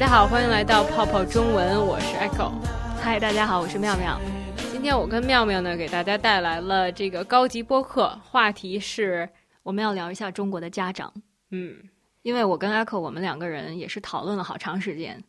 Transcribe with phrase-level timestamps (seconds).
[0.00, 2.52] 家好，欢迎来到泡泡中文，我是 Echo。
[3.02, 4.18] 嗨，大家好，我是妙妙。
[4.72, 9.28] 今天我跟妙妙呢，给大家带来了这个高级播客，话题是
[9.62, 11.12] 我们要聊一下中国的家长。
[11.50, 11.76] 嗯，
[12.22, 15.22] 因为我跟 Echo 我们两个人也是讨论了好长时间，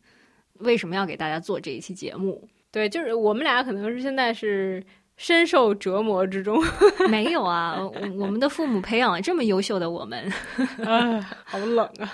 [0.60, 2.48] 为什么要给大家做这一期节目？
[2.70, 4.82] 对，就是我们俩可能是现在是。
[5.22, 6.60] 深受折磨之中，
[7.08, 7.78] 没有啊，
[8.18, 10.28] 我们的父母培养了这么优秀的我们，
[10.84, 12.12] 啊，好冷啊！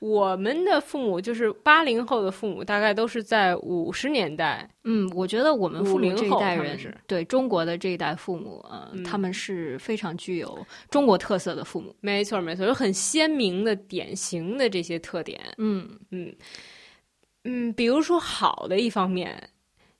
[0.00, 4.68] 我们的父母就是八零后的父母，大概都是在五十年代。
[4.82, 11.94] 嗯，我觉得我们父母这一代人是对中国的这一代父母，呃，他们是非常具有中国特色的父母。
[12.00, 15.40] 没错，没错，有很鲜明的、典型的这些特点。
[15.58, 16.34] 嗯嗯
[17.44, 19.40] 嗯，比如说好的一方面。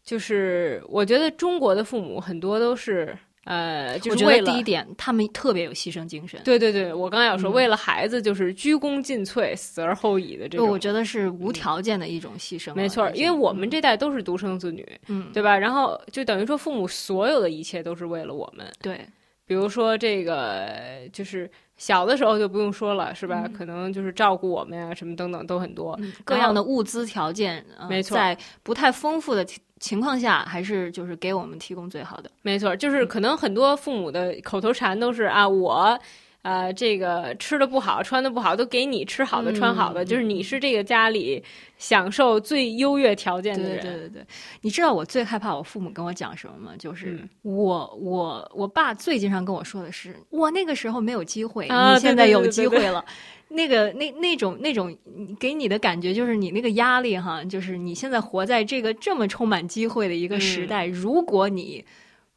[0.04, 6.40] 就是我觉得中国的父母很多都是呃，就是为了第一点，他们特别有牺牲精神。
[6.44, 10.68] 对对对，我刚才要说，为了孩子就是鞠躬尽瘁、死而后已的这种。
[10.68, 12.72] 我觉得是无条件的一种牺牲。
[12.74, 15.58] 没错，因为我们这代都是独生子女，嗯，对吧？
[15.58, 18.64] 然后就等于说，父母所有的一切都是为了我们。
[18.80, 19.04] 对，
[19.44, 20.68] 比如说这个，
[21.12, 23.50] 就是小的时候就不用说了，是吧？
[23.52, 29.44] 可能就是照顾我们呀，什么等等都很多，各样的物资条件，没错，在不太丰富的。
[29.82, 32.30] 情况下，还是就是给我们提供最好的。
[32.40, 35.98] 没错，就是可能很多父母的口头禅都是啊，我，
[36.42, 41.42] 呃，这个吃的不好，穿的不好，都给你吃好的，穿好的，就是你是这个家里
[41.78, 43.80] 享受最优越条件的人。
[43.80, 44.26] 对对对对，
[44.60, 46.72] 你知道我最害怕我父母跟我讲什么吗？
[46.76, 53.04] 就是我我我爸最经常跟我说的是，我那个时候没有机会，你现在有机会了。
[53.48, 54.96] 那个那那种那种
[55.38, 61.84] 给你的感觉就是你那个压力哈，就是你现在活在这个这么充满机会的一个时代，如果你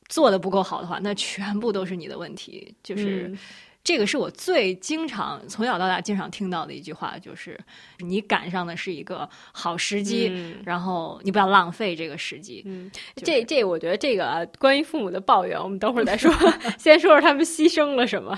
[0.09, 2.75] 做的不够好的话，那全部都是你的问题。
[2.83, 3.33] 就是
[3.85, 7.57] 这个是我最经常从小到大经常听到的一句话，就是
[7.99, 12.63] 你赶上的是一个好时机，然后你不要浪费这个时机。
[12.65, 16.33] 嗯，这这我觉得这个关于父母的抱怨，我们等会儿再说，
[16.79, 18.37] 先说说他们牺牲了什么，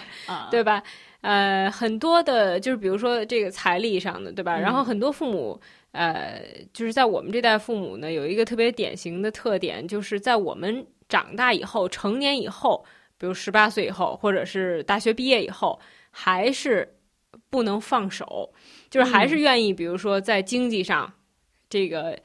[0.51, 0.83] 对吧？
[1.21, 4.59] 呃，很多的，就是比如说这个财力上的，对吧？
[4.59, 5.59] 然后很多父母，
[5.93, 6.41] 呃，
[6.73, 12.85] 就是在我们这代父母呢，有一个特别典型的特点，就是在我们长大以后、成年以后，
[13.17, 15.79] 比如十八岁以后，或者是大学毕业以后，
[16.11, 16.97] 还是
[17.49, 18.51] 不能放手，
[18.89, 21.11] 就是还是愿意，比如说在经济上，
[21.69, 22.17] 这个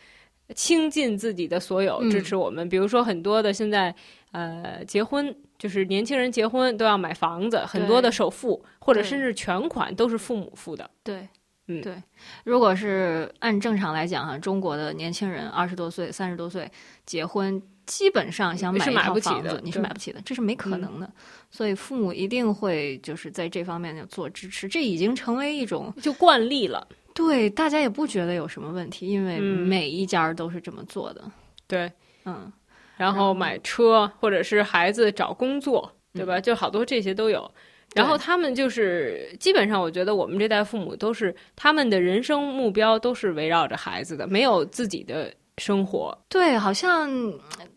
[0.55, 2.69] 倾尽自己的所有支持我们。
[2.69, 3.95] 比如说很多的现在，
[4.33, 5.35] 呃，结婚。
[5.59, 10.91] 就是年轻人结婚都要买房子，很多的首付或者甚至全款都是父母付的。
[11.05, 11.29] 对，
[11.69, 12.03] 嗯，对。
[12.43, 16.69] 如果是按正常来讲哈，中国的年轻人二十多岁、三十多岁
[17.07, 21.11] 结婚，基本上想买一套房子，你是买不起的，这是没可能的。
[21.51, 26.87] 所以父母一定会就是在这方面做支持，这已经成为一种就惯例了。
[27.15, 31.23] 对，大家也不觉得有什么问题，因为每一家都是这么做的。
[31.67, 31.91] 对，
[32.25, 32.51] 嗯。
[32.99, 36.41] 然后买车，或者是孩子找工作，对吧？
[36.41, 37.51] 就好多这些都有。
[37.95, 46.17] 然后他们就是基本上，我觉得我们这代父母都是他们的人生目标都是围绕着孩子的，没有自己的生活。
[46.29, 47.09] 对，好像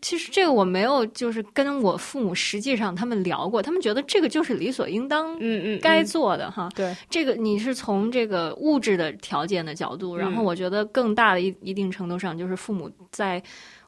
[0.02, 6.68] 其实这个我没有就是跟我父母实际上他们聊过，他们觉得这个就是理所应当，嗯嗯，该做的哈。
[6.74, 13.42] 对，这个你是从这个物质的条件的角度，然后我觉得更大的一一定程度上就是父母在。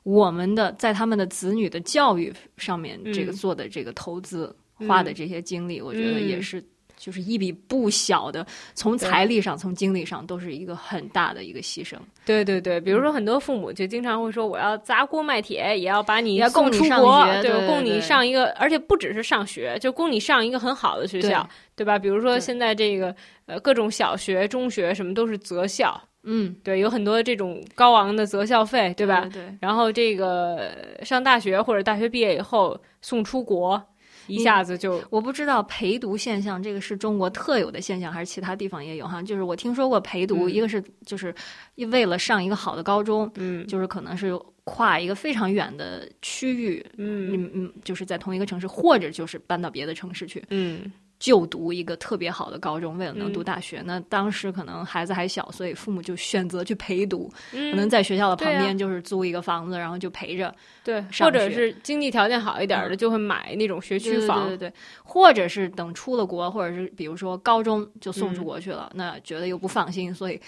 [0.04, 6.64] 我们的在他们的子女的教育上面，这个做的这个投资花的这些精力，我觉得也是
[6.98, 8.44] 就是一笔不小的，
[8.74, 11.94] 从财力上、从精力上都是一个很大的一个牺牲。
[12.26, 21.98] 对对对，比如说很多父母就经常会说：“我要砸锅卖铁，也要把你供出国，对，供你上一个，而且不只是上学，就供你上一个很好的学校，对吧？
[21.98, 23.14] 比如说现在这个
[23.46, 29.26] 呃，各种小学、中学什么都是择校。”嗯，对，有很多这种高昂的择校费，对吧？
[29.32, 29.42] 对。
[29.60, 30.70] 然后这个
[31.02, 33.80] 上大学或者大学毕业以后送出国，
[34.28, 39.22] 一下子就我不知道陪读现象这个是中国特有的现象还是其他地方也有哈？
[39.22, 41.34] 就是我听说过陪读，一个是就是
[41.76, 50.92] 为了上一个好的高中，嗯，就是可能是跨一个非常远的区域，嗯嗯嗯，就是在同一个城市，或者就是搬到别的城市去，嗯。
[51.18, 60.54] 就读一个特别好的高中，为了能读大学，那当时可能孩子还小，所以父母就选择去陪读，可能在学校的旁边就是租一个房子，然后就陪着。
[60.84, 64.46] 对，或者是经济条件好一点的，就会买那种学区房。
[64.46, 70.40] 对对对，或者是等出了国，或者是比如说高中就送出国去了，那觉得又不放心，所以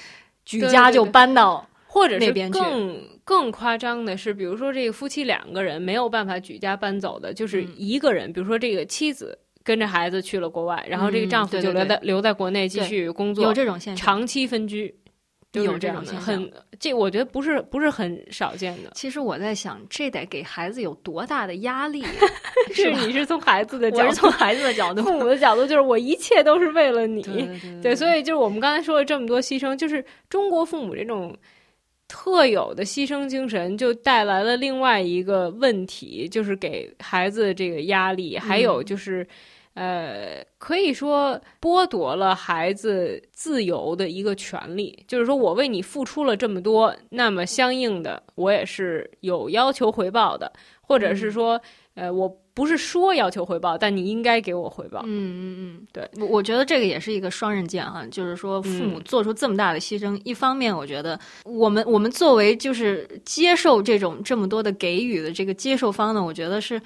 [0.45, 9.37] 举家就搬到或者是更更夸张的是，比如说这个夫妻两个人没有办法举家搬走的，就是一个人，比如说这个妻子。
[9.63, 14.95] 跟着孩子去了国外，然后这个丈夫就留在留在国内继续工作，有这种现象，长期分居，
[15.53, 18.91] 有这种很这，我觉得不是不是很少见的。
[18.95, 22.03] 其实我在想，这得给孩子有多大的压力？
[22.73, 27.23] 是你是从孩子的，角度从孩子的角度，父母的角度，就是我一切都是为了你。
[27.83, 31.37] 对，所以就是我们刚才说了这么多牺牲，就是中国父母这种
[32.11, 39.25] 特有的牺牲精神，就带来了另外一个问题，就是给孩子这个压力，还有就是。
[39.75, 50.53] 呃，可以说剥夺了孩子自由的一个权利，就是说我为你付出了这么多，那么相应的我也是有要求回报的，
[50.83, 51.59] 或者是说，
[51.95, 52.29] 呃，我
[52.61, 55.01] 不是说要求回报，但你应该给我回报。
[55.07, 66.79] 嗯嗯嗯，对，我我觉得这个也是一个双刃剑哈，就是说父母做出这么大的牺牲，一方面我觉得我们我们作为就是接受这种这么多的给予的这个接受方呢，我觉得是。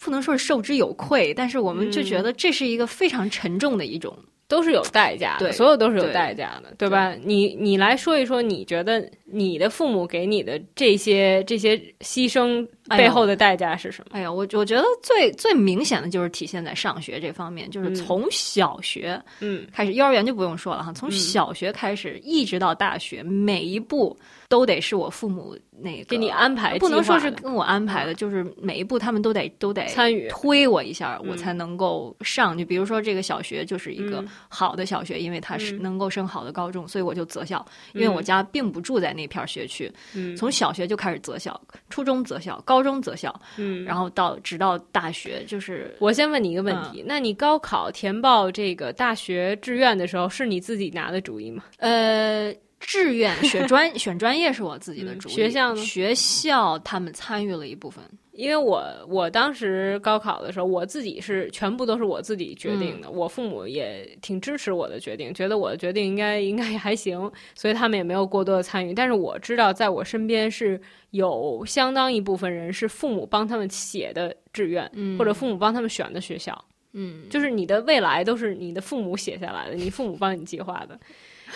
[0.00, 4.14] 不能说是受之有愧，但是我们就觉得这是一个非常沉重的一种，
[4.46, 7.14] 都是有代价的，所有都是有代价的，对吧？
[7.22, 14.16] 你你来说一说，你觉得你的父母给你的这些这些牺牲背后的代价是什么？
[14.16, 24.16] 哎呀，我我觉得最最明显的就是体现在上学这方面，就是从小学嗯开始，幼儿园就不用说了哈，从小学开始一直到大学，每一步。
[24.46, 32.56] 都得是我父母那个给你安排，不能说是跟我安排的，就是每一步他们都得都得参与推我一下，我才能够上。
[32.56, 37.64] 就比如说这个小学就是一个好的小学，因为它是能够升好的高中，所以我就择校。
[37.92, 39.92] 因为我家并不住在那片学区，
[40.36, 41.60] 从小学就开始择校，
[41.90, 45.44] 初中择校，高中择校，嗯，然后到直到大学。
[45.46, 51.64] 就是我先问你一个问题，那你高考填报这个大学志愿的时候，是你自己拿的主意吗？
[51.78, 52.54] 呃。
[52.86, 55.82] 志愿选专 选专业是我自己的主意，学校呢？
[55.82, 58.02] 学校他们参与了一部分，
[58.32, 68.92] 因为我我当时高考的时候，我自己是全部都是我自己决定的，我父母也挺支持我的决定，觉得我的决定应该应该还行，所以他们也没有过多的参与。
[68.94, 70.80] 但是我知道，在我身边是
[71.10, 80.98] 有相当一部分人是父母帮他们写的志愿，或者父母帮他们选的学校，嗯，就是你的未来都是你的父母写下来的，你父母帮你计划的。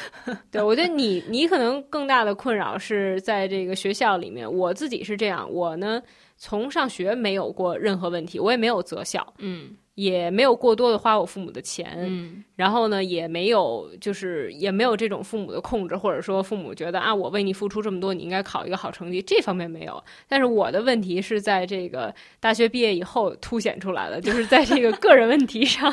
[0.51, 4.51] 对，我觉得你你可能更大的困扰是在这个学校里面。
[4.51, 6.03] 我自己是这样，我呢
[6.37, 9.77] 从上学没有过任何问题，我也没有择校，嗯。
[9.99, 12.09] 也没有过多的花我父母的钱，
[12.55, 20.01] 然后呢，也没有就是也没有这种父母的控制，或者说父母觉得啊，我为你付出这么多，你应该考一个好成绩，这方面没有。
[20.29, 25.93] 但是我的问题是在这个大学毕业以后凸显出来了，就是在这个个人问题上。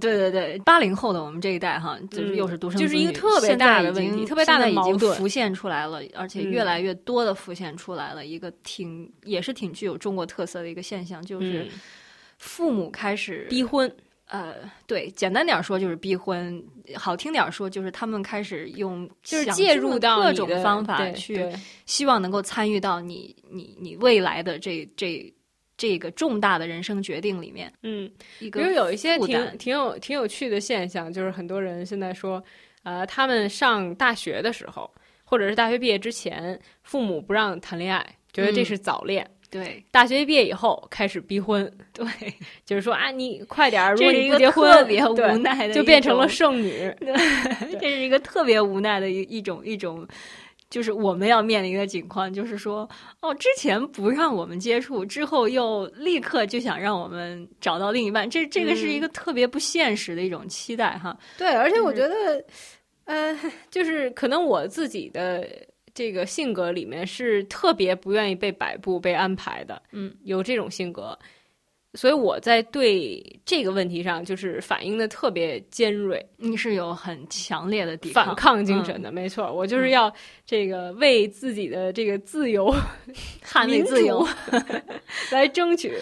[0.00, 11.68] 对对对，八零后的我们这一代哈，就是又是独生子女，就是一个特别大的问题，特别大的矛盾浮现出来了，而且越来越多的浮现出来了一个挺也是挺具有中国特色的一个现象，就是。
[12.38, 13.90] 父母开始逼婚，
[14.28, 14.54] 呃，
[14.86, 16.62] 对，简单点说就是逼婚，
[16.94, 21.48] 好听点说就是他们开始用就是介入到各种方法去，
[21.86, 25.32] 希望能够参与到你你你未来的这这
[25.76, 27.72] 这个重大的人生决定里面。
[27.82, 32.42] 嗯，比如有一些挺挺有挺有趣的现象，就是很多人现在说，
[32.82, 34.90] 呃，他们上大学的时候，
[35.24, 39.28] 或者是大学毕业之前，父母不让谈恋爱，觉得这是早恋。
[39.50, 42.06] 对，大学毕业以后开始逼婚，对，
[42.66, 46.92] 就是说啊，你快点儿，如果你不结婚，特别无奈的，就变成了剩女。
[47.00, 50.06] 对，这是一个特别无奈的一一种一种，
[50.68, 52.88] 就是我们要面临的境况，就是说，
[53.20, 61.16] 哦，之前不让我们接触，之后又立刻就想让我们找到另一半，这这个是一个特别不现实的一种期待哈。
[61.38, 62.44] 对，而且我觉得，
[63.04, 63.38] 呃，
[63.70, 65.48] 就是可能我自己的。
[65.96, 71.18] 这个性格里面是特别不愿意被摆布、被安排的，嗯，有这种性格，
[71.94, 76.22] 所以我在对这个问题上就是反应的特别尖锐。
[76.36, 80.12] 你是有很强烈的反抗精神的，没错，我就是要
[80.44, 82.70] 这个为自己的这个自由、
[83.42, 84.22] 捍卫自由
[85.32, 85.96] 来争取。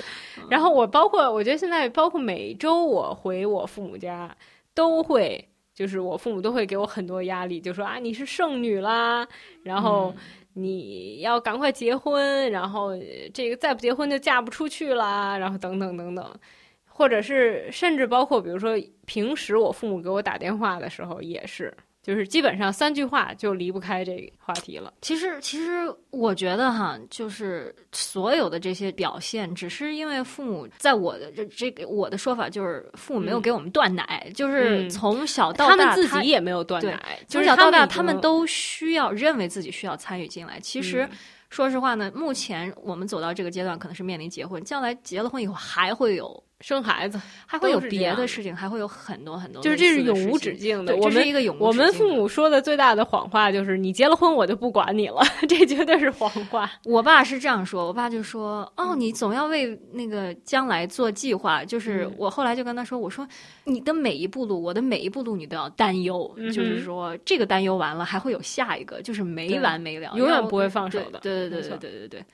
[0.50, 4.36] 然后我包括，我觉得现在包括每周我回我父母家
[4.74, 5.48] 都会。
[5.74, 9.26] 就是我父母都会给我很多压力，就说啊你是剩女啦，
[9.62, 10.14] 然后
[10.52, 12.92] 你要赶快结婚，然后
[13.32, 16.40] 这个再不结婚就嫁不出去啦，然后等等等等，
[16.86, 21.76] 或者是甚至包括比如说平时我父母给我打电话的时候也是。
[22.04, 24.92] 就是基本上三句话就离不开这个话题了。
[25.00, 40.60] 其实，其实我觉得哈，就是所有的这些表现，只是因为父母在我的这这个我的说法就是父母没有给我们断奶，就是从小到大他们自己也没有断奶，从小到大他们都需要认为自己需要参与进来。
[40.60, 41.08] 其实，
[41.48, 46.44] 说实话呢，目前我们走到这个阶段，可能是面临结婚，将来结了婚以后还会有。
[46.64, 50.96] 生孩子，还会有别的事情，还会有很多很多，就是这是永无止境的。
[50.96, 55.20] 我们一个永我们父母说的最大的谎话就是：你结了婚，我就不管你了。
[55.46, 56.70] 这绝对是谎话。
[56.84, 63.28] 我爸是这样说，我爸就说：“哦，你总要为那个将来做计划。”就是我后来就跟他说：“我说
[63.64, 66.34] 你的每一步路，我的每一步路，你都要担忧。
[66.46, 72.24] 就是说，这个担忧完了，还会有下一个，就是没完没了，永远不会放手的。”对对对对对对对。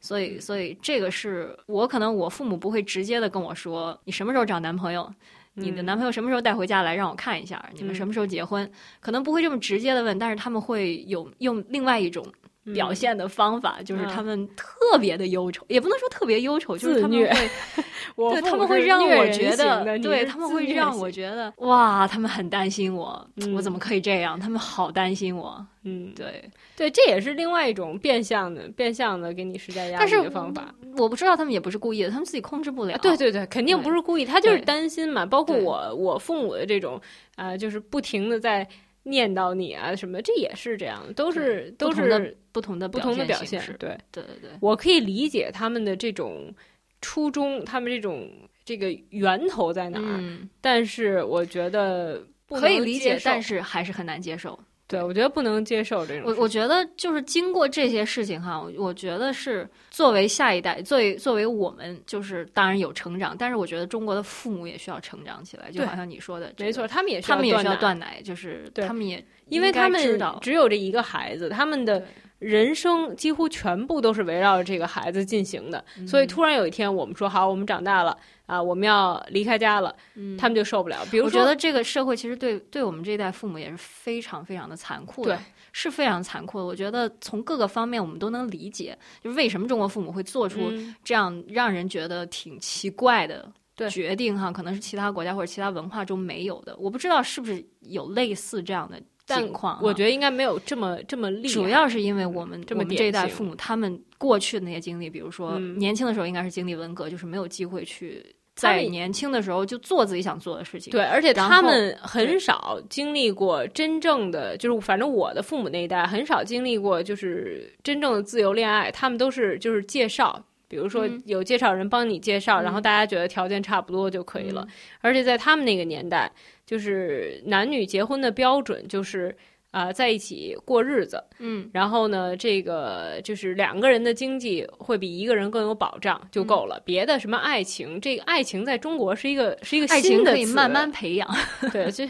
[0.00, 5.12] 所以，所以这个是我可能我父母不会直接的跟我说，你什么时候找男朋友，
[5.54, 12.24] 你的男朋友什么时候带回家来让我看一下，你们什么时候结婚，可能不会这么直接的问，但是他们会有用另外一种。
[12.74, 17.50] 表现的方法就是他们特别的忧愁，也不能说特别忧愁，就是他们会，
[18.32, 24.38] 对他们会让我觉得，对他们会让我觉得，哇，他们很担心我，我怎么可以这样？
[24.38, 30.74] 他们好担心我，嗯，对，对，这也是另外一种变相的、变相的给你施加压力的方法。
[30.98, 32.98] 我不知道他们也不是故意的，他们自己控制不了。
[32.98, 35.24] 对对对，肯定不是故意，他就是担心嘛。
[35.24, 37.00] 包括我，我父母的这种
[37.36, 38.68] 啊，就是不停的在。
[39.04, 43.60] 念叨你啊什么，这也是这样，都是都是不同的不同的表现。
[43.78, 46.54] 对对对对，我可以理解他们的这种
[47.00, 48.30] 初衷，他们这种
[48.64, 54.58] 这个源头在哪儿，但是我觉得可以理解，但是还是很难接受。
[54.90, 56.24] 对，我觉得不能接受这种。
[56.26, 72.04] 我我觉得就是经过这些事情哈，我觉得是作为下一代，作为作为我们，就是当然有成长，但是我觉得中国的父母也需要成长起来，就好像你说的，没错，他们也他们也需要断奶，就是他们也因为他们只有这一个孩子，他们的。
[72.40, 78.16] 人生几乎全部都是围绕着这个孩子进行的，所以突然有一天我们说好，我们长大了
[78.46, 79.94] 啊，我们要离开家了，
[80.38, 80.96] 他们就受不了。
[81.10, 85.38] 比如说，我觉得这个社会其实对对我们这一代父母也是非常非常的残酷的，
[85.72, 86.64] 是非常残酷的。
[86.64, 90.72] 我觉得从各个方面我们都能理解，就是为什么中国父母会做出
[91.04, 93.52] 这样让人觉得挺奇怪的
[93.90, 96.74] 决定哈，可能是其他国家或者其他文化中没有的。
[96.78, 98.98] 我不知道是不是有类似这样的。
[99.34, 101.54] 情况，我觉得应该没有这么这么厉害。
[101.54, 110.90] 主要是因为我们这么这一代父母，他们过去的那些经历，比如说年轻的时候应该是经历文革，就是没有机会去在年轻的时候就做自己想做的事情。
[110.90, 118.90] 对，而且他们很少经历过真正的，就是反正我的父母那一代很少经历过，就是真正的自由恋爱。
[118.90, 124.66] 他们都是就是介绍，比如说有介绍人帮你介绍，然后大家觉得条件差不多就可以了。
[125.02, 126.32] 而且在他们那个年代。
[126.66, 129.36] 就是男女结婚的标准就是
[129.72, 136.80] 啊，在一起过日子，嗯，然后呢，这个就是两个人的经济会比一个人更有保障就够了。
[136.84, 141.28] 别的什么爱情，这个爱情在中国是一个是一个新的可以慢慢培养，
[141.72, 142.06] 对，就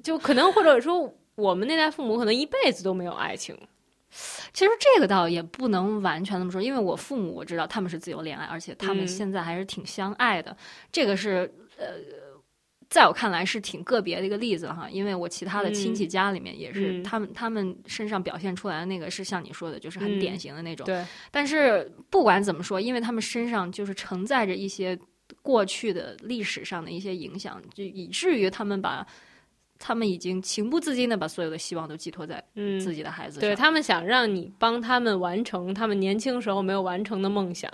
[0.00, 3.58] 就可能或者说我们那代父母可能一辈子都没有爱情。
[4.56, 10.56] 其实这个倒也不能完全那么说，因为我父母我知道他们是自由恋爱，而且他们现在还是挺相爱的。
[10.90, 12.24] 这个是呃。
[12.88, 20.86] 在我看来是挺个别的一个例子哈，因为我其他的亲戚家里面也是，他们他们身上表现出来的那个是像你说的，就是很典型的那种。
[20.86, 21.04] 对。
[21.32, 24.96] 但是不管怎么说，因为他们身上就是承载着一些
[25.42, 29.04] 过去的历史上的一些影响，就以至于他们把
[29.78, 32.42] 他们已经情不自禁的把所有的希望都寄托在
[32.80, 33.48] 自己的孩子上。
[33.48, 37.70] 对他们想让你帮他们完成他们年轻时候没有完成的梦想，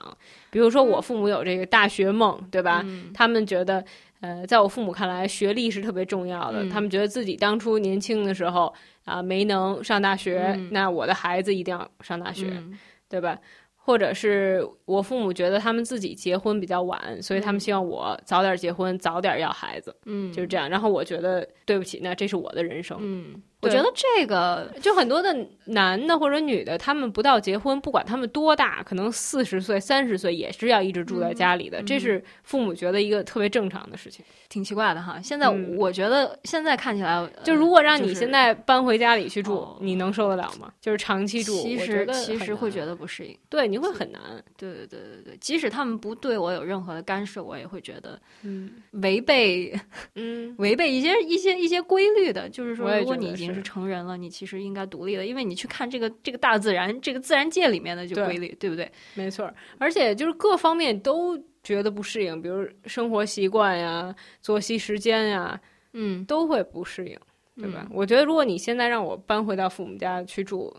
[0.50, 2.84] 比如说我父母有这个大学梦，对吧？
[3.14, 3.84] 他们觉得。
[4.22, 6.70] 呃，在我父母看来，学历是特别重要的。
[6.70, 8.72] 他们觉得自己当初年轻的时候
[9.04, 12.62] 啊，没能上大学，那我的孩子一定要上大学，
[13.08, 13.36] 对吧？
[13.84, 20.68] 或者是我父母觉得他们自己结婚比较晚，所以他们希望我早点结婚，早点要孩子，嗯，就是这样。
[20.70, 23.42] 然后我觉得对不起，那这是我的人生，嗯。
[23.62, 25.34] 我觉得这个就很多的
[25.66, 35.20] 男的或者女的，他们不到结婚，不管他们多大，可能四十岁、三十岁也是要一直住在家里的，这是父母觉得一个特别正常的事情，挺奇怪的哈。
[35.22, 40.72] 现在我觉得现在看起来，就如果让你现在搬回家里去住，你能受得了吗？
[40.80, 44.20] 就是长期住，其实其实会觉得不适应，对，你会很难。
[44.56, 49.72] 对对对对对，即使他们不对我有任何的干涉，我也会觉得嗯违背
[50.16, 52.48] 嗯违背一些一些一些规律的。
[52.48, 58.90] 就是说，如果你已经是成人了，你其实应该独立了，因为你去看这个这个大自然，这个自然界里面的就规律，对不对？
[59.14, 65.60] 没错，而且就是各方面都觉得不适应，比如生活习惯呀、作息时间呀，
[65.92, 67.18] 嗯，都会不适应，
[67.56, 67.86] 对吧？
[67.90, 70.74] 我觉得如果你现在让我搬回到父母家去住，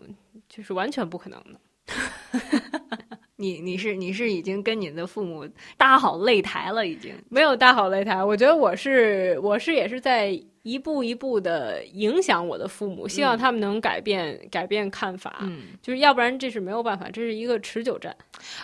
[0.48, 1.60] 就是完全不可能的。
[3.36, 8.22] 你你是你是已经跟你的父母搭好擂台了，已经没有搭好擂台。
[8.22, 10.40] 我觉得我是我是也是在。
[10.64, 15.36] 一步一步的影响我的父母，希望他们能改变改变看法。
[15.42, 18.16] 嗯，就是要不然这是没有办法，这是一个持久战。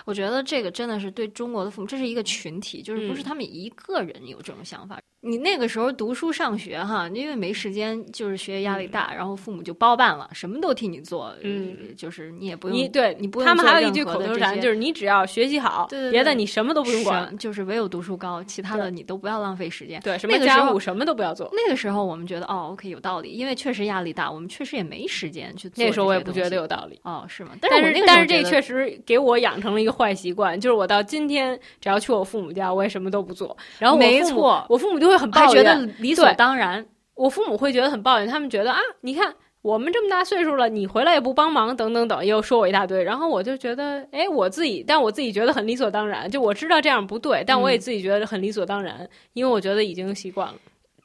[0.04, 4.98] 我觉得这个真的是对中国的父母，这是一个群体，就是不是他们一个人有这种想法。
[5.22, 11.34] 你那个时候读书上学哈，因为没时间，就是学业压力大，然后父母就包办了，什么都替你做。
[11.42, 13.46] 嗯，就是你也不用你对你不用。
[13.46, 20.00] 他们还有一句口头禅，就是你只要学习好，别的你什么都不用管，就是唯有读书高，其他的你都不要浪费时间。
[20.00, 21.50] 对，什么家务什么都不要做。
[21.52, 25.70] 那个时候我们觉得哦，OK 有道理，因为确实压力大，我们确实也没时间去。
[25.76, 27.00] 那时候我也不觉得有道理。
[27.02, 27.52] 哦，是吗？
[27.60, 33.56] 但是但是这确实给我养成了一个坏习惯，就是我到今天只要去我父母家，我也什么都不做。
[33.78, 35.94] 然后没错，我父母就会很抱怨。
[35.98, 43.02] 理所当然，我父母会觉得很抱怨，他们觉得啊，你看我们这么大岁数了，你回来也不帮忙，等等等，又说我一大堆。
[43.02, 46.30] 然后我就觉得，哎，我自己，但我自己觉得很理所当然。
[46.30, 50.54] 就我知道这样不对，但我也自己觉得很理所当然，因为我觉得已经习惯了，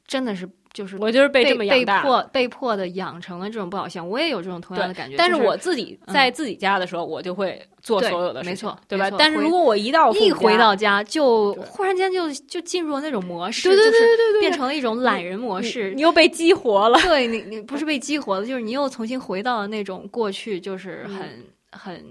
[0.07, 0.47] 真的是。
[0.75, 5.15] 就是我就是被这么被迫被迫的养成了这种不好习惯，我也有这种同样的感觉。
[5.17, 9.09] 但是我自己在自己家的时候，我就会做所有的事情，没错，对吧？
[9.17, 15.93] 但是如果我一到一回到家，就忽然间就就进入了那种模式，对对对对对，变成了一种懒人模式。
[15.95, 22.05] 你又被激活了，对你你不是被激活了，就是你又重新回到了那种过去，就是很很。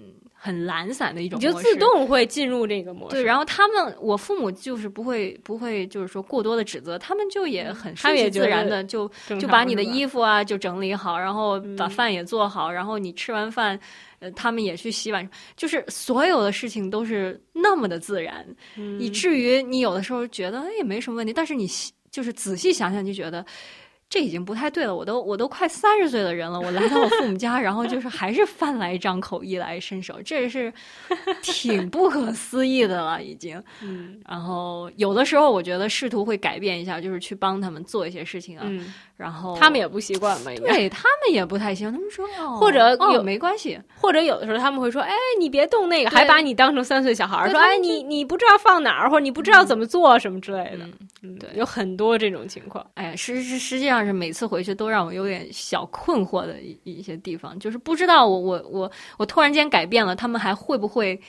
[0.44, 3.16] 很懒散的一种，你就自动会进入这个模式。
[3.16, 9.10] 对，然后他们，我父母就是不会不会，就是说过多的指责，他们就也很顺其自然的就
[9.40, 13.80] 就把你的衣服啊就整理好，然后把饭也做好，然后你吃完饭，
[14.18, 18.46] 呃，他们也去洗碗，就是所有的事情都是那么的自然，
[18.98, 21.66] 以至于你有的时候觉得哎也没什么问题，但是你
[22.10, 23.42] 就是仔细想想就觉得。
[24.08, 30.72] 这已经不太对了，我都我都快三十岁的人了，我来到我父母家， 然后就是还是饭来张口，衣来伸手，这是
[31.42, 33.60] 挺不可思议的了，已经。
[33.82, 38.64] 嗯，然后有的时候我觉得试图会改变一下，就是去帮他们做一些事情啊。
[39.16, 41.90] 然后他们也不习惯嘛，对他们也不太行。
[41.92, 50.84] 他们说，或者有没关系，或者有的时候他们会说，哎，你别动那个，还把你当成三岁小孩儿，说，哎，你你不知道放哪儿，或者你不知道怎么做什么之类的。
[51.22, 52.84] 嗯，对，有很多这种情况。
[52.94, 61.20] 哎，实实实际上是每次回去都让我有点小困惑的一一些地方，就是不知道我我我我突然间改变了，他们还会不会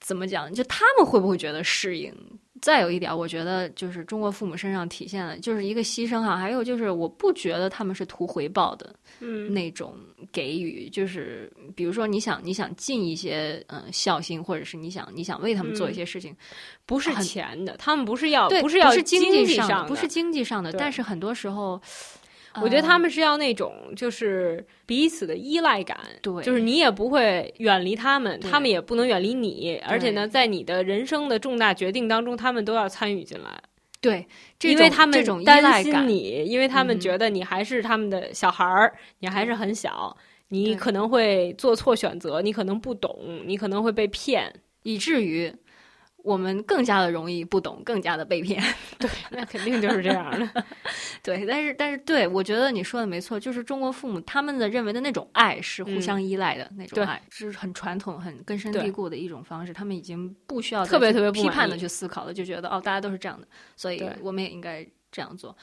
[0.00, 0.52] 怎么讲？
[0.52, 2.12] 就他们会不会觉得适应？
[2.60, 6.36] 再有一点，我觉得就是中国父母身上体现的，就是一个牺牲哈。
[6.36, 9.94] 还有就是，我不觉得他们是图回报的，嗯，那种
[10.30, 16.36] 给予，就是比如说你想你想尽一些嗯孝心，或者是你想你想为他们做一些事情，
[16.86, 21.80] 不是钱的，他们不是要不是要经济上的，不是经济上的，但是很多时候。
[22.62, 33.60] 我觉得他们是要那种，就是彼此的依赖感，对，就是你也不会远离他们，他们也不能远离你，而且呢，在你的人生的重大决定当中，他们都要参与进来，
[34.00, 34.26] 对，
[34.62, 40.16] 因为他们担心你，因为他们觉得你还是他们的小孩儿，你还是很小，
[40.48, 45.52] 你可能会做错选择，你可能不懂，你可能会被骗，以至于。
[46.24, 48.62] 我们更加的容易不懂，更加的被骗。
[48.98, 50.64] 对，那肯定就是这样的。
[51.22, 59.72] 对，但是但是，对我觉得你说的没错，就是中国父母他们的认为的那种爱是互相依赖的那种爱，是很传统、很根深蒂固的一种方式。
[59.72, 65.56] 他们已经不需要特别特别批判的去思考了，就觉得哦，大家都是这样的，所以我们也应该这样做。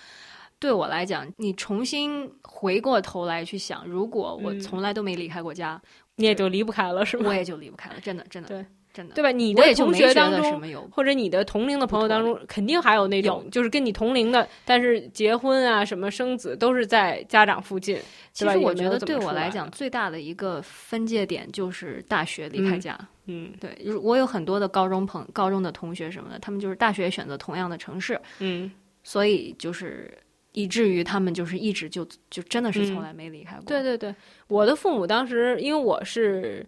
[0.58, 5.80] 对我来讲，你重新回过头来去想，如果我从来都没离开过家，
[6.16, 7.26] 你也就离不开了，是吗？
[7.28, 8.50] 我也就离不开了，真的，真的。
[8.50, 8.66] 对。
[8.96, 9.30] 真的对吧？
[9.30, 18.00] 你的同学当中，或者你的同龄的朋友当中，肯定还有那种，就是跟你同龄的，但是结婚啊、什么生子都是在家长附近。
[18.32, 22.98] 其实我觉得对我来讲，最大的一个分界点就是大学离开家。
[23.26, 28.18] 嗯，对，我有很多的高中朋、高中的同学什么的，他们就是大学选择同样的城市。
[28.40, 28.72] 嗯，
[29.04, 30.10] 所以就是
[30.54, 33.66] 以至于他们就是一直就就真的是从来没离开过。
[33.66, 34.16] 对对对，
[34.48, 36.66] 我的父母当时因为我是。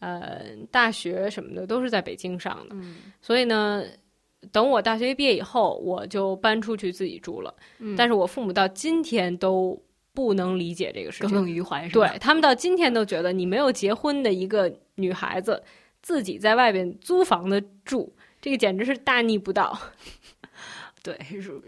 [0.00, 2.76] 呃，大学什么的都是在北京上的，
[3.22, 3.84] 所以呢，
[4.50, 7.54] 等我大学毕业以后，我就搬出去自己住了。
[7.96, 9.80] 但是我父母到今天都
[10.12, 11.92] 不能理解这个事情，耿耿于怀是。
[11.92, 15.62] 对他们到今天都觉得，你没有结婚的一个女孩子，
[16.02, 19.78] 自己在外边租房子住，这个简直是大逆不道。
[21.02, 21.18] 对，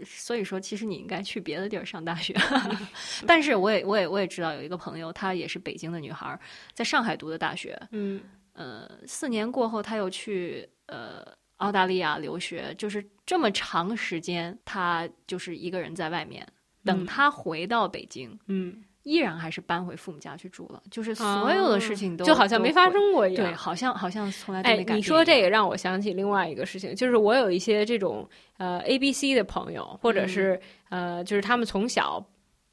[0.05, 2.35] 所以说，其实你应该去别的地儿上大学。
[3.25, 6.39] 但是，我也，我也，我也知道有一个朋友，她也是北京的女孩，
[6.73, 7.75] 在上海读的大学。
[7.91, 8.21] 嗯，
[8.53, 11.25] 呃，四年过后，她又去呃
[11.57, 16.47] 澳大利亚留学，就是这么长时间，她就是一个人在外面。
[16.85, 18.83] 等她回到北京，嗯。
[19.03, 24.97] 依然还是搬回父母家去住了，就是所有的事情都就好像没发生过一样，对，好像好像从来都没改变。
[24.97, 32.25] 你说这个让我想起另外一个事情，就是我有一些这种呃 A B C 的朋友，或者是呃，就是他们从小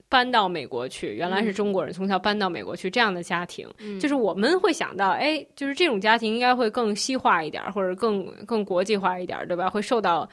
[0.08, 3.68] 搬到美国去，原来是中国人，从小搬到美国去这样的家庭，
[4.00, 9.68] 就是我们会想到，哎，就是这种家庭应该会更西化一点，或者更更国际化一点，对吧？
[9.70, 10.28] 会受到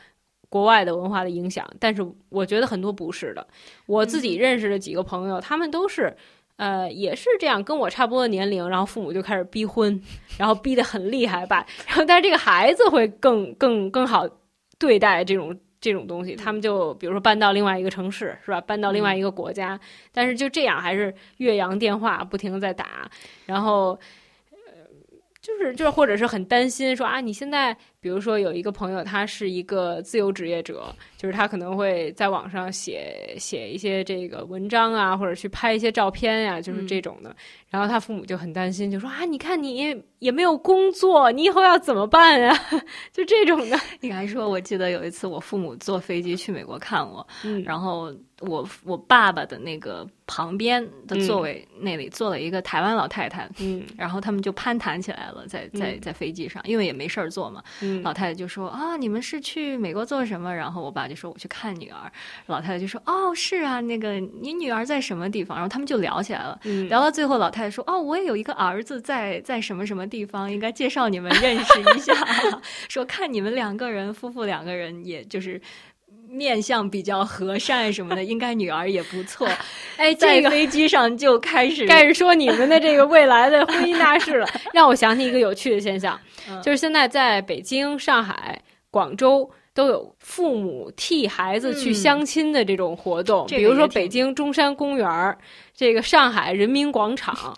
[0.50, 1.68] 国外的文化的影响。
[1.80, 3.46] 但是我觉得很多不是的，
[3.86, 6.16] 我自己认识的几个朋友，他们都是。
[6.58, 10.02] 呃，也是这样，跟我差不多的年龄，然后父母就开始逼婚，
[10.40, 11.64] 然后逼得很厉害吧。
[11.86, 14.28] 然后，但是这个孩子会更更更好
[14.80, 16.36] 对待这种这种东西。
[16.36, 18.60] 他们就比如说搬到另外一个城市，是吧？
[18.60, 19.80] 搬到另外一个国家，
[20.12, 23.08] 但是就这样还是岳阳电话不停的在打，
[23.46, 24.00] 然后。
[25.40, 37.36] 就是就是，或者是很担心说啊，你现在比如说有一个朋友，他是一个自由职业者，就是他可能会在网上写写一些这个文章啊，或者去拍一些照片呀，就是这种的。
[37.70, 42.58] 然后他父母就很担心，就说啊，你看你也没有工作，你以后要怎么办呀？
[43.12, 43.78] 就这种的。
[44.00, 47.28] 你还说，我记得有一次我父母坐飞机去美国看我，
[47.66, 48.16] 然后。
[48.42, 57.64] 我我爸爸的那个旁边的座位那里坐了一个台湾老太太，嗯，然后他们就攀谈起来了，在在在飞机上，因为也没事儿做嘛，
[58.00, 60.54] 嗯，老太太就说啊，你们是去美国做什么？
[60.54, 62.12] 然后我爸就说我去看女儿，
[62.48, 65.58] 老太太就说哦，是啊，那个你女儿在什么地方？
[65.58, 72.14] 然后他们就聊起来了，聊到最后，老太太说哦，我也有一个儿子在在什么什么地方，应该介绍你们认识一下，
[72.90, 75.62] 说看你们两个人夫妇两个人，也就是。
[76.30, 79.48] 面相比较和善什么的， 应该女儿也不错。
[79.98, 86.20] 哎，在飞机上就开始 开始说你们的这个未来的婚姻大事了， 让我想起一个有趣的现象，
[86.62, 88.62] 就是现在在北京、上海、
[88.92, 95.38] 广州都有父母替孩子去相亲的这种活动，比如说北京中山公园，
[95.76, 97.56] 这个上海人民广场。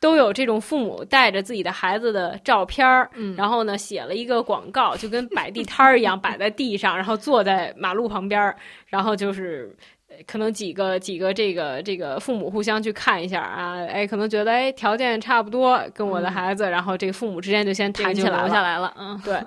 [0.00, 9.76] 都有这种父母带着自己的孩子的照片儿，然后呢写了一个广告，就跟摆地摊儿一样摆在地上，然后坐在马路旁边儿，然后就是
[10.26, 19.38] 可能几个几个这个这个父母互相去看一下啊，哎，可能觉得哎条件差不多跟我的孩子，然后这个父母之间就先谈起来了，下来了，嗯，对，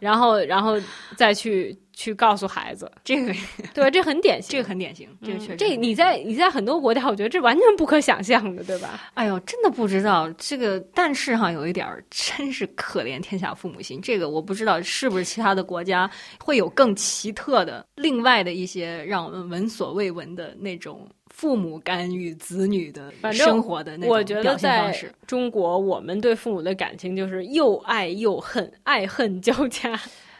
[0.00, 0.80] 然后然后
[1.16, 1.78] 再去。
[1.98, 3.34] 去告诉孩子，这个
[3.74, 5.56] 对，这很典型，这个很典型，这个确实。
[5.56, 9.10] 这你在你在很多国家，我觉得这完全不可想象的，对吧？
[9.14, 14.00] 哎呦，真的不知道这个，但是哈，有一点儿真是可怜天下父母心。
[14.00, 16.08] 这个我不知道是不是其他的国家
[16.38, 25.12] 会有更奇特的、另外的一些让我们闻所未闻的那种父母干预子女的生活的那种表现方式。
[25.26, 29.98] 中国，我们对父母的感情就是又爱又恨，爱恨交加。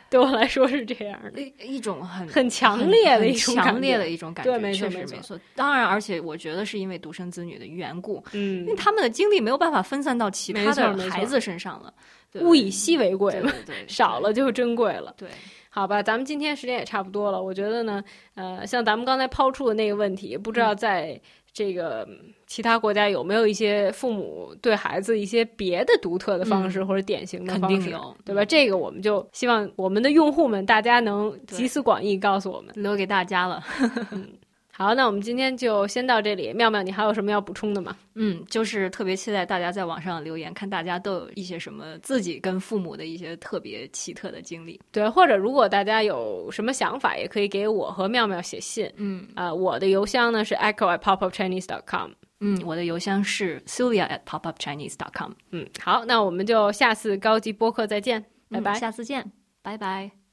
[0.10, 5.38] 对我来说是这样的，一一种很很强烈的一种强烈的一种感觉，对，没错，没错。
[5.54, 11.92] 当然，而且我觉得是因为独生子女的缘故，嗯，因为他们的精力没有办法分散到其他的孩子身上了，
[12.40, 15.28] 物以稀为贵嘛，对，少了就珍贵了，对。
[15.70, 18.02] 好吧，咱们今天时间也差不多了，我觉得呢，
[18.34, 21.20] 呃，像咱们刚才抛出的那个问题，不知道在。
[21.50, 22.06] 这个
[22.46, 27.76] 其他国家有没有一些父母对孩子一些别的独特的方式或者典型的方式？
[27.78, 28.44] 肯定有，对吧？
[28.44, 33.60] 这个我们就希望我们的用户们大家能集思广益，告诉我们，留给大家了。
[34.78, 36.52] 好，那我们今天就先到这里。
[36.52, 37.96] 妙妙，你还有什么要补充的吗？
[38.14, 44.80] 嗯，就是特别期待大家在网上留言，看大家都有一些什么自己跟父母的一些特别奇特的经历。
[44.92, 48.88] 对，或者如果大家有什么想法，也可以给我和妙妙写信。
[48.98, 52.12] 嗯，啊，我的邮箱呢是 echo at popupchinese dot com。
[52.38, 55.32] 嗯，我的邮箱是 sylvia at popupchinese dot com。
[55.50, 60.27] 嗯，好，那我们就下次高级播客再见，拜拜，下次见，拜拜。